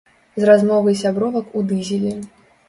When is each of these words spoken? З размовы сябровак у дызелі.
З 0.41 0.47
размовы 0.49 0.93
сябровак 1.01 1.53
у 1.61 1.63
дызелі. 1.73 2.17